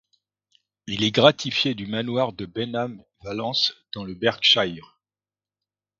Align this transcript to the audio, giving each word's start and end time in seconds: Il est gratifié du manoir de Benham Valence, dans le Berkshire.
Il 0.87 1.03
est 1.03 1.11
gratifié 1.11 1.75
du 1.75 1.85
manoir 1.85 2.33
de 2.33 2.47
Benham 2.47 3.03
Valence, 3.23 3.71
dans 3.93 4.03
le 4.03 4.15
Berkshire. 4.15 4.97